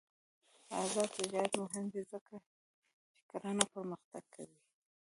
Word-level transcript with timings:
آزاد 0.83 1.09
تجارت 1.19 1.53
مهم 1.63 1.85
دی 1.93 2.01
ځکه 2.11 2.35
چې 3.15 3.21
کرنه 3.31 3.65
پرمختګ 3.73 4.23
کوي. 4.35 4.59